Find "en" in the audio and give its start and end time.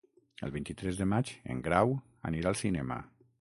1.55-1.61